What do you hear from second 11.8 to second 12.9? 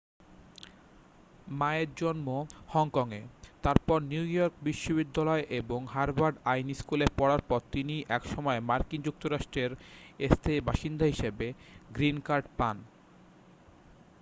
green card পান